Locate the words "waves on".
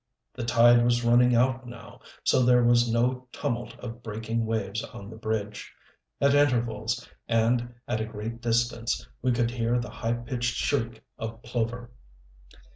4.47-5.11